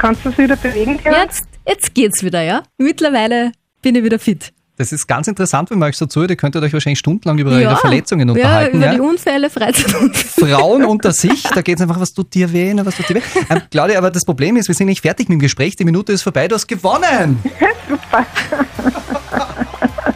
Kannst 0.00 0.24
du 0.24 0.30
es 0.30 0.38
wieder 0.38 0.56
bewegen? 0.56 0.96
Gerhard? 0.96 1.26
Jetzt, 1.26 1.44
jetzt 1.66 1.94
geht's 1.94 2.24
wieder, 2.24 2.40
ja? 2.40 2.62
Mittlerweile 2.78 3.52
bin 3.82 3.94
ich 3.96 4.02
wieder 4.02 4.18
fit. 4.18 4.50
Das 4.78 4.92
ist 4.92 5.06
ganz 5.06 5.28
interessant, 5.28 5.70
wenn 5.70 5.78
man 5.78 5.90
euch 5.90 5.98
so 5.98 6.06
zuhört. 6.06 6.30
Ihr 6.30 6.38
könntet 6.38 6.62
euch 6.62 6.72
wahrscheinlich 6.72 7.00
stundenlang 7.00 7.36
über 7.36 7.50
eure 7.50 7.76
Verletzungen 7.76 8.26
ja, 8.28 8.34
unterhalten. 8.34 8.76
über 8.78 8.86
ja? 8.86 8.94
die 8.94 9.00
Unfälle, 9.00 9.50
Freizeitunfälle. 9.50 10.56
Frauen 10.56 10.86
unter 10.86 11.12
sich, 11.12 11.42
da 11.42 11.60
geht 11.60 11.76
es 11.76 11.82
einfach, 11.82 12.00
was 12.00 12.14
tut 12.14 12.32
dir 12.32 12.50
weh, 12.50 12.74
was 12.82 12.96
tut 12.96 13.10
dir 13.10 13.16
weh. 13.16 13.20
Ähm, 13.50 13.60
Claudia, 13.70 13.98
aber 13.98 14.10
das 14.10 14.24
Problem 14.24 14.56
ist, 14.56 14.68
wir 14.68 14.74
sind 14.74 14.86
nicht 14.86 15.02
fertig 15.02 15.28
mit 15.28 15.36
dem 15.36 15.40
Gespräch, 15.40 15.76
die 15.76 15.84
Minute 15.84 16.14
ist 16.14 16.22
vorbei, 16.22 16.48
du 16.48 16.54
hast 16.54 16.66
gewonnen. 16.66 17.38
Super. 17.88 18.26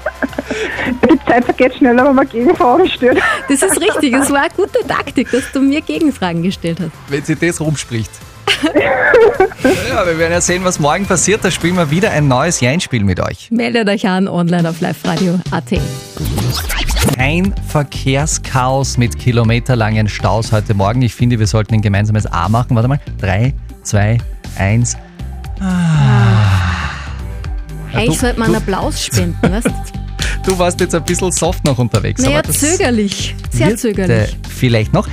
Die 1.11 1.25
Zeit 1.27 1.45
vergeht 1.45 1.75
schneller, 1.77 2.07
wenn 2.07 2.15
man 2.15 2.29
Gegenfragen 2.29 2.89
stellt. 2.89 3.19
Das 3.49 3.63
ist 3.63 3.81
richtig, 3.81 4.15
es 4.15 4.31
war 4.31 4.43
eine 4.43 4.51
gute 4.55 4.87
Taktik, 4.87 5.31
dass 5.31 5.51
du 5.53 5.61
mir 5.61 5.81
Gegenfragen 5.81 6.43
gestellt 6.43 6.79
hast. 6.81 6.91
Wenn 7.09 7.23
sie 7.23 7.37
das 7.37 7.61
rumspricht. 7.61 8.11
ja, 8.65 10.07
wir 10.07 10.19
werden 10.19 10.33
ja 10.33 10.41
sehen, 10.41 10.65
was 10.65 10.79
morgen 10.79 11.07
passiert. 11.07 11.45
Da 11.45 11.51
spielen 11.51 11.77
wir 11.77 11.91
wieder 11.91 12.11
ein 12.11 12.29
neues 12.29 12.61
Jeinspiel 12.61 13.05
mit 13.05 13.21
euch. 13.21 13.51
Meldet 13.51 13.89
euch 13.89 14.07
an 14.07 14.29
online 14.29 14.69
auf 14.69 14.81
liveradio.at. 14.81 15.81
Kein 17.17 17.55
Verkehrschaos 17.69 18.97
mit 18.97 19.19
kilometerlangen 19.19 20.09
Staus 20.09 20.53
heute 20.53 20.75
Morgen. 20.75 21.03
Ich 21.03 21.15
finde, 21.15 21.39
wir 21.39 21.47
sollten 21.47 21.75
ein 21.75 21.83
gemeinsames 21.83 22.27
A 22.27 22.49
machen. 22.49 22.75
Warte 22.77 22.89
mal. 22.89 23.01
Drei, 23.21 23.55
zwei, 23.83 24.19
eins. 24.59 24.97
Eigentlich 27.93 28.19
sollte 28.19 28.39
man 28.39 28.49
einen 28.49 28.57
Applaus 28.57 29.05
spenden, 29.05 29.41
weißt 29.43 29.67
du? 29.67 30.04
Du 30.47 30.59
warst 30.59 30.79
jetzt 30.81 30.95
ein 30.95 31.03
bisschen 31.03 31.33
soft 31.33 31.65
noch 31.65 31.79
unterwegs. 31.79 32.21
Naja, 32.21 32.43
zögerlich, 32.43 33.35
sehr 33.51 33.69
wird, 33.69 33.79
zögerlich. 33.79 34.33
äh, 34.33 34.37
vielleicht 34.49 34.93
noch. 34.93 35.09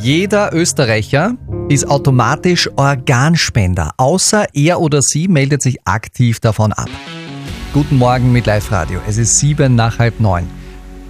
Jeder 0.00 0.54
Österreicher 0.54 1.34
ist 1.68 1.86
automatisch 1.86 2.70
Organspender, 2.76 3.92
außer 3.98 4.46
er 4.54 4.80
oder 4.80 5.02
sie 5.02 5.28
meldet 5.28 5.60
sich 5.60 5.86
aktiv 5.86 6.40
davon 6.40 6.72
ab. 6.72 6.88
Guten 7.74 7.98
Morgen 7.98 8.32
mit 8.32 8.46
Live 8.46 8.72
Radio. 8.72 9.00
Es 9.06 9.18
ist 9.18 9.38
sieben 9.38 9.74
nach 9.74 9.98
halb 9.98 10.18
neun. 10.18 10.48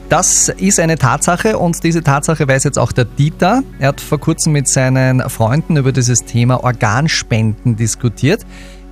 Das 0.09 0.49
ist 0.49 0.81
eine 0.81 0.97
Tatsache 0.99 1.59
und 1.59 1.83
diese 1.85 2.03
Tatsache 2.03 2.47
weiß 2.47 2.65
jetzt 2.65 2.79
auch 2.79 2.93
der 2.93 3.05
Dieter. 3.05 3.63
Er 3.79 3.89
hat 3.89 4.01
vor 4.01 4.19
kurzem 4.19 4.53
mit 4.53 4.67
seinen 4.67 5.29
Freunden 5.31 5.77
über 5.77 5.93
dieses 5.93 6.25
Thema 6.25 6.63
Organspenden 6.65 7.77
diskutiert. 7.77 8.43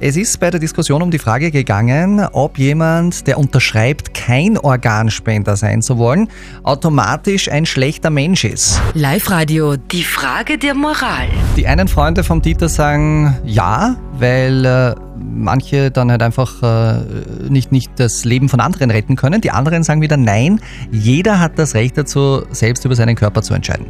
Es 0.06 0.18
ist 0.18 0.38
bei 0.38 0.50
der 0.50 0.61
Diskussion 0.61 1.00
um 1.00 1.11
die 1.11 1.18
Frage 1.18 1.50
gegangen, 1.50 2.20
ob 2.32 2.58
jemand, 2.58 3.26
der 3.26 3.38
unterschreibt, 3.38 4.12
kein 4.12 4.58
Organspender 4.58 5.56
sein 5.56 5.80
zu 5.80 5.96
wollen, 5.96 6.28
automatisch 6.62 7.50
ein 7.50 7.64
schlechter 7.64 8.11
Mensch 8.11 8.44
ist. 8.44 8.82
Live-Radio, 8.92 9.76
die 9.78 10.04
Frage 10.04 10.58
der 10.58 10.75
Moral. 10.75 11.28
Die 11.56 11.66
einen 11.66 11.88
Freunde 11.88 12.23
vom 12.23 12.42
Dieter 12.42 12.68
sagen 12.68 13.38
ja, 13.46 13.96
weil 14.18 14.66
äh, 14.66 14.94
manche 15.16 15.90
dann 15.90 16.11
halt 16.11 16.23
einfach 16.23 16.62
äh, 16.62 17.00
nicht, 17.49 17.73
nicht 17.73 17.92
das 17.96 18.26
Leben 18.26 18.50
von 18.50 18.61
anderen 18.61 18.90
retten 18.90 19.16
können. 19.16 19.40
Die 19.40 19.52
anderen 19.52 19.84
sagen 19.84 20.02
wieder 20.02 20.18
nein, 20.18 20.61
jeder 20.92 21.40
hat 21.40 21.58
das 21.58 21.75
Recht 21.75 21.96
dazu, 21.96 22.42
selbst 22.50 22.84
über 22.84 22.94
seinen 22.94 23.16
Körper 23.16 23.40
zu 23.40 23.54
entscheiden. 23.54 23.87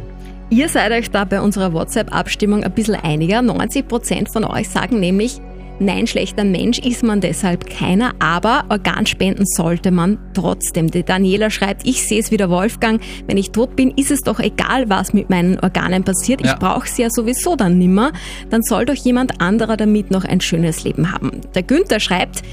Ihr 0.49 0.69
seid 0.69 0.93
euch 0.93 1.11
da 1.11 1.25
bei 1.25 1.41
unserer 1.41 1.73
WhatsApp-Abstimmung 1.73 2.63
ein 2.63 2.71
bisschen 2.71 2.95
einiger. 2.95 3.39
90% 3.39 4.31
von 4.31 4.45
euch 4.45 4.69
sagen 4.69 5.01
nämlich, 5.01 5.41
nein, 5.79 6.07
schlechter 6.07 6.43
Mensch 6.43 6.79
ist 6.79 7.03
man 7.03 7.21
deshalb 7.21 7.69
keiner, 7.69 8.13
aber 8.19 8.65
Organspenden 8.69 9.45
sollte 9.45 9.91
man 9.91 10.17
trotzdem. 10.33 10.89
Die 10.89 11.03
Daniela 11.03 11.49
schreibt, 11.49 11.85
ich 11.85 12.03
sehe 12.07 12.19
es 12.19 12.31
wieder 12.31 12.49
Wolfgang, 12.49 13.01
wenn 13.27 13.37
ich 13.37 13.51
tot 13.51 13.75
bin, 13.75 13.91
ist 13.91 14.11
es 14.11 14.21
doch 14.21 14.39
egal, 14.39 14.89
was 14.89 15.13
mit 15.13 15.29
meinen 15.29 15.59
Organen 15.59 16.03
passiert. 16.03 16.41
Ja. 16.41 16.53
Ich 16.53 16.59
brauche 16.59 16.87
sie 16.87 17.03
ja 17.03 17.09
sowieso 17.09 17.55
dann 17.55 17.77
nimmer. 17.77 18.11
Dann 18.49 18.61
soll 18.61 18.85
doch 18.85 18.95
jemand 18.95 19.41
anderer 19.41 19.77
damit 19.77 20.11
noch 20.11 20.25
ein 20.25 20.41
schönes 20.41 20.83
Leben 20.83 21.11
haben. 21.11 21.41
Der 21.53 21.63
Günther 21.63 21.99
schreibt, 21.99 22.43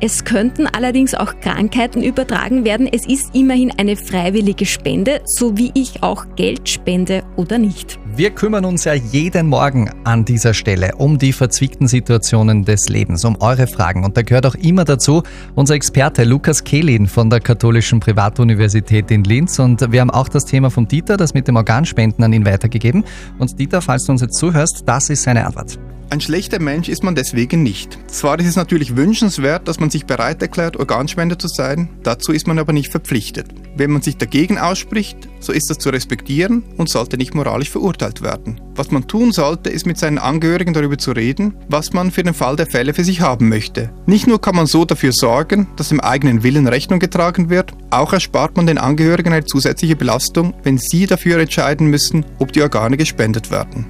es 0.00 0.24
könnten 0.24 0.68
allerdings 0.68 1.14
auch 1.14 1.40
Krankheiten 1.40 2.04
übertragen 2.04 2.64
werden. 2.64 2.86
Es 2.86 3.04
ist 3.04 3.34
immerhin 3.34 3.72
eine 3.78 3.96
freiwillige 3.96 4.64
Spende, 4.64 5.22
so 5.24 5.56
wie 5.56 5.72
ich 5.74 6.04
auch 6.04 6.24
Geld 6.36 6.68
spende 6.68 7.24
oder 7.34 7.58
nicht. 7.58 7.98
Wir 8.14 8.30
kümmern 8.30 8.64
uns 8.64 8.84
ja 8.84 8.94
jeden 8.94 9.48
Morgen 9.48 9.90
an 10.04 10.24
dieser 10.24 10.54
Stelle 10.54 10.92
um 10.98 11.18
die 11.18 11.32
verzwickten 11.32 11.88
Situationen 11.88 12.64
des 12.64 12.88
Lebens, 12.88 13.24
um 13.24 13.36
eure 13.40 13.66
Fragen. 13.66 14.04
Und 14.04 14.16
da 14.16 14.22
gehört 14.22 14.46
auch 14.46 14.54
immer 14.54 14.84
dazu 14.84 15.24
unser 15.56 15.74
Experte 15.74 16.22
Lukas 16.22 16.62
Kehlin 16.62 17.08
von 17.08 17.28
der 17.28 17.40
Katholischen 17.40 17.98
Privatuniversität 17.98 19.10
in 19.10 19.24
Linz. 19.24 19.58
Und 19.58 19.90
wir 19.90 20.00
haben 20.00 20.10
auch 20.10 20.28
das 20.28 20.44
Thema 20.44 20.70
vom 20.70 20.86
Dieter, 20.86 21.16
das 21.16 21.34
mit 21.34 21.48
dem 21.48 21.56
Organspenden 21.56 22.22
an 22.22 22.32
ihn 22.32 22.46
weitergegeben. 22.46 23.04
Und 23.38 23.58
Dieter, 23.58 23.82
falls 23.82 24.04
du 24.04 24.12
uns 24.12 24.20
jetzt 24.20 24.34
zuhörst, 24.38 24.84
das 24.86 25.10
ist 25.10 25.24
seine 25.24 25.44
Antwort. 25.44 25.76
Ein 26.10 26.22
schlechter 26.22 26.58
Mensch 26.58 26.88
ist 26.88 27.04
man 27.04 27.14
deswegen 27.14 27.62
nicht. 27.62 27.98
Zwar 28.06 28.38
ist 28.38 28.46
es 28.46 28.56
natürlich 28.56 28.96
wünschenswert, 28.96 29.68
dass 29.68 29.78
man 29.78 29.87
sich 29.90 30.06
bereit 30.06 30.42
erklärt, 30.42 30.76
Organspender 30.76 31.38
zu 31.38 31.48
sein, 31.48 31.88
dazu 32.02 32.32
ist 32.32 32.46
man 32.46 32.58
aber 32.58 32.72
nicht 32.72 32.90
verpflichtet. 32.90 33.46
Wenn 33.76 33.90
man 33.90 34.02
sich 34.02 34.16
dagegen 34.16 34.58
ausspricht, 34.58 35.28
so 35.40 35.52
ist 35.52 35.70
das 35.70 35.78
zu 35.78 35.90
respektieren 35.90 36.64
und 36.76 36.88
sollte 36.88 37.16
nicht 37.16 37.34
moralisch 37.34 37.70
verurteilt 37.70 38.22
werden. 38.22 38.60
Was 38.74 38.90
man 38.90 39.06
tun 39.06 39.32
sollte, 39.32 39.70
ist 39.70 39.86
mit 39.86 39.98
seinen 39.98 40.18
Angehörigen 40.18 40.74
darüber 40.74 40.98
zu 40.98 41.12
reden, 41.12 41.54
was 41.68 41.92
man 41.92 42.10
für 42.10 42.22
den 42.22 42.34
Fall 42.34 42.56
der 42.56 42.66
Fälle 42.66 42.94
für 42.94 43.04
sich 43.04 43.20
haben 43.20 43.48
möchte. 43.48 43.90
Nicht 44.06 44.26
nur 44.26 44.40
kann 44.40 44.56
man 44.56 44.66
so 44.66 44.84
dafür 44.84 45.12
sorgen, 45.12 45.68
dass 45.76 45.90
dem 45.90 46.00
eigenen 46.00 46.42
Willen 46.42 46.66
Rechnung 46.66 46.98
getragen 46.98 47.50
wird, 47.50 47.72
auch 47.90 48.12
erspart 48.12 48.56
man 48.56 48.66
den 48.66 48.78
Angehörigen 48.78 49.32
eine 49.32 49.44
zusätzliche 49.44 49.96
Belastung, 49.96 50.54
wenn 50.64 50.78
sie 50.78 51.06
dafür 51.06 51.38
entscheiden 51.38 51.88
müssen, 51.88 52.26
ob 52.38 52.52
die 52.52 52.62
Organe 52.62 52.96
gespendet 52.96 53.50
werden. 53.50 53.86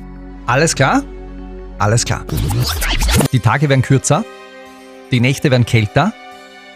Alles 0.47 0.75
klar? 0.75 1.03
Alles 1.79 2.05
klar. 2.05 2.25
Die 3.33 3.41
Tage 3.41 3.69
werden 3.69 3.83
kürzer, 3.83 4.25
die 5.11 5.21
Nächte 5.21 5.51
werden 5.51 5.67
kälter, 5.67 6.13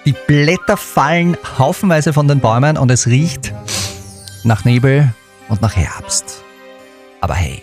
die 0.04 0.14
Blätter 0.26 0.76
fallen 0.76 1.36
haufenweise 1.58 2.12
von 2.12 2.26
den 2.28 2.40
Bäumen 2.40 2.76
und 2.76 2.90
es 2.90 3.06
riecht 3.06 3.52
nach 4.44 4.64
Nebel 4.64 5.12
und 5.48 5.62
nach 5.62 5.76
Herbst. 5.76 6.42
Aber 7.20 7.34
hey, 7.34 7.62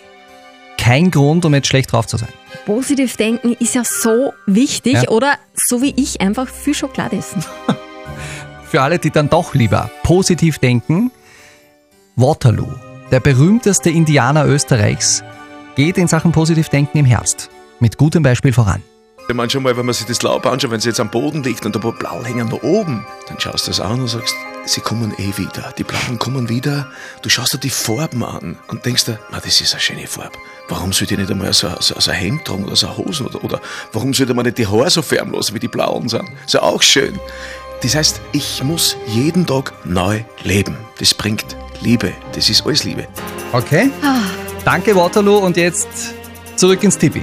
kein 0.78 1.10
Grund, 1.10 1.44
um 1.44 1.54
jetzt 1.54 1.68
schlecht 1.68 1.92
drauf 1.92 2.06
zu 2.06 2.16
sein. 2.16 2.30
Positiv 2.64 3.16
denken 3.16 3.54
ist 3.58 3.74
ja 3.74 3.82
so 3.84 4.32
wichtig 4.46 4.94
Ja. 4.94 5.08
oder 5.08 5.34
so 5.54 5.82
wie 5.82 5.92
ich 5.96 6.20
einfach 6.20 6.48
viel 6.48 6.74
Schokolade 6.74 7.16
essen. 7.16 7.44
Für 8.64 8.82
alle, 8.82 8.98
die 8.98 9.10
dann 9.10 9.28
doch 9.28 9.54
lieber 9.54 9.90
positiv 10.02 10.58
denken, 10.58 11.10
Waterloo, 12.16 12.72
der 13.10 13.20
berühmteste 13.20 13.90
Indianer 13.90 14.46
Österreichs, 14.46 15.22
geht 15.74 15.98
in 15.98 16.08
Sachen 16.08 16.32
Positivdenken 16.32 16.98
im 16.98 17.04
Herbst 17.06 17.50
mit 17.80 17.96
gutem 17.98 18.22
Beispiel 18.22 18.52
voran. 18.52 18.82
Manchmal, 19.34 19.76
wenn 19.76 19.86
man 19.86 19.94
sich 19.94 20.06
das 20.06 20.22
Laub 20.22 20.46
anschaut, 20.46 20.70
wenn 20.70 20.78
es 20.78 20.84
jetzt 20.84 21.00
am 21.00 21.10
Boden 21.10 21.42
liegt 21.42 21.64
und 21.64 21.74
ein 21.74 21.80
paar 21.80 21.92
Blau 21.92 22.24
hängen 22.24 22.48
da 22.50 22.56
oben, 22.62 23.06
dann 23.28 23.38
schaust 23.38 23.66
du 23.66 23.70
das 23.70 23.80
an 23.80 24.00
und 24.00 24.08
sagst, 24.08 24.34
sie 24.64 24.80
kommen 24.80 25.12
eh 25.18 25.36
wieder. 25.36 25.72
Die 25.78 25.84
Blauen 25.84 26.18
kommen 26.18 26.48
wieder. 26.48 26.90
Du 27.22 27.28
schaust 27.28 27.54
dir 27.54 27.58
die 27.58 27.70
Farben 27.70 28.24
an 28.24 28.58
und 28.68 28.84
denkst 28.84 29.04
dir, 29.04 29.18
na, 29.30 29.38
das 29.40 29.60
ist 29.60 29.72
eine 29.72 29.80
schöne 29.80 30.06
Farbe. 30.06 30.36
Warum 30.68 30.92
sollte 30.92 31.14
ich 31.14 31.20
nicht 31.20 31.30
einmal 31.30 31.52
so, 31.52 31.68
so, 31.80 31.94
so 31.98 32.10
ein 32.10 32.16
Hemd 32.16 32.44
tragen 32.44 32.64
oder 32.64 32.76
so 32.76 32.88
eine 32.88 32.96
Hose? 32.96 33.24
Oder, 33.24 33.44
oder 33.44 33.60
warum 33.92 34.14
sollte 34.14 34.34
man 34.34 34.44
nicht 34.44 34.58
die 34.58 34.66
Haare 34.66 34.90
so 34.90 35.02
färben 35.02 35.32
lassen, 35.32 35.54
wie 35.54 35.60
die 35.60 35.68
Blauen 35.68 36.08
sind? 36.08 36.28
Ist 36.44 36.54
ja 36.54 36.62
auch 36.62 36.82
schön. 36.82 37.18
Das 37.82 37.94
heißt, 37.94 38.20
ich 38.32 38.62
muss 38.62 38.96
jeden 39.06 39.46
Tag 39.46 39.72
neu 39.84 40.22
leben. 40.42 40.76
Das 40.98 41.14
bringt 41.14 41.56
Liebe. 41.80 42.12
Das 42.34 42.50
ist 42.50 42.66
alles 42.66 42.84
Liebe. 42.84 43.06
Okay? 43.52 43.90
Danke 44.64 44.94
Waterloo 44.94 45.38
und 45.38 45.56
jetzt 45.56 45.88
zurück 46.56 46.82
ins 46.82 46.98
Tippi. 46.98 47.22